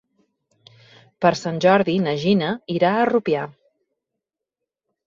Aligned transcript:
Per 1.25 1.31
Sant 1.41 1.61
Jordi 1.67 1.99
na 2.09 2.17
Gina 2.25 2.51
irà 2.79 2.95
a 2.95 3.05
Rupià. 3.15 3.47